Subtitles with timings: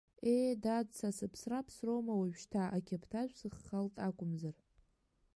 [0.31, 4.55] Ее, дад, са сыԥсра ԥсроума уажәшьҭа, ақьаԥҭажә сыххалт акәымзар.